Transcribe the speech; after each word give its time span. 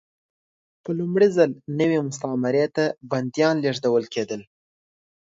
په 0.83 0.89
لومړي 0.99 1.27
ځل 1.35 1.51
نوې 1.79 1.97
مستعمرې 2.07 2.65
ته 2.75 2.85
بندیان 3.11 3.55
لېږدول 3.63 4.05
کېدل. 4.13 4.41